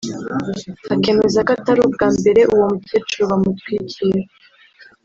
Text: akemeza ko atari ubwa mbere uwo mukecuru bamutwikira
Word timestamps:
akemeza 0.93 1.39
ko 1.45 1.51
atari 1.57 1.79
ubwa 1.87 2.07
mbere 2.19 2.41
uwo 2.53 2.65
mukecuru 2.73 3.23
bamutwikira 3.31 4.21